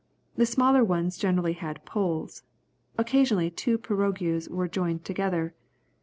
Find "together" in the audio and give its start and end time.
5.05-5.53